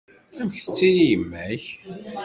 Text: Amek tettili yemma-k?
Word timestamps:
Amek 0.41 0.57
tettili 0.65 1.03
yemma-k? 1.09 1.65